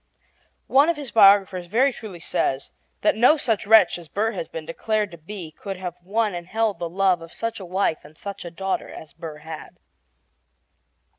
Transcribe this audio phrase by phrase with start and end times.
[0.65, 4.65] One of his biographers very truly says that no such wretch as Burr has been
[4.65, 8.17] declared to be could have won and held the love of such a wife and
[8.17, 9.77] such a daughter as Burr had.